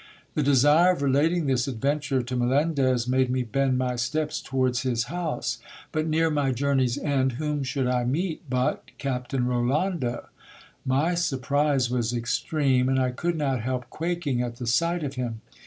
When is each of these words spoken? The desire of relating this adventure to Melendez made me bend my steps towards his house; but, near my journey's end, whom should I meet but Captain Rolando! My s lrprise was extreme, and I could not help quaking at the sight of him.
The 0.33 0.41
desire 0.41 0.93
of 0.93 1.03
relating 1.03 1.45
this 1.45 1.67
adventure 1.67 2.23
to 2.23 2.35
Melendez 2.35 3.07
made 3.07 3.29
me 3.29 3.43
bend 3.43 3.77
my 3.77 3.97
steps 3.97 4.41
towards 4.41 4.81
his 4.81 5.03
house; 5.13 5.59
but, 5.91 6.07
near 6.07 6.31
my 6.31 6.51
journey's 6.51 6.97
end, 6.97 7.33
whom 7.33 7.61
should 7.61 7.85
I 7.85 8.03
meet 8.05 8.41
but 8.49 8.83
Captain 8.97 9.45
Rolando! 9.45 10.27
My 10.83 11.11
s 11.11 11.29
lrprise 11.31 11.91
was 11.91 12.13
extreme, 12.15 12.89
and 12.89 12.97
I 12.99 13.11
could 13.11 13.35
not 13.37 13.61
help 13.61 13.91
quaking 13.91 14.41
at 14.41 14.55
the 14.55 14.65
sight 14.65 15.03
of 15.03 15.13
him. 15.13 15.41